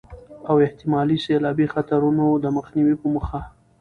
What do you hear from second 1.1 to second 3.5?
سيلابي خطرونو د مخنيوي په موخه